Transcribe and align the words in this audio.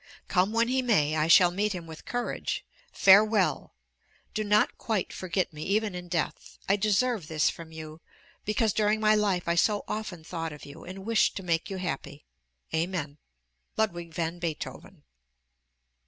Come 0.27 0.51
when 0.51 0.67
he 0.67 0.81
may, 0.81 1.15
I 1.15 1.27
shall 1.27 1.51
meet 1.51 1.73
him 1.73 1.85
with 1.85 2.05
courage. 2.05 2.65
Farewell! 2.91 3.75
Do 4.33 4.43
not 4.43 4.79
quite 4.79 5.13
forget 5.13 5.53
me, 5.53 5.61
even 5.61 5.93
in 5.93 6.07
death: 6.07 6.57
I 6.67 6.75
deserve 6.75 7.27
this 7.27 7.51
from 7.51 7.71
you, 7.71 8.01
because 8.43 8.73
during 8.73 8.99
my 8.99 9.13
life 9.13 9.47
I 9.47 9.53
so 9.53 9.83
often 9.87 10.23
thought 10.23 10.53
of 10.53 10.65
you, 10.65 10.83
and 10.85 11.05
wished 11.05 11.37
to 11.37 11.43
make 11.43 11.69
you 11.69 11.77
happy. 11.77 12.25
Amen! 12.73 13.19
LUDWIG 13.77 14.11
VAN 14.11 14.39
BEETHOVEN. 14.39 15.03